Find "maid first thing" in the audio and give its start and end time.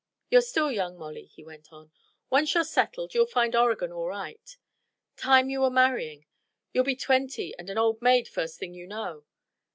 8.01-8.73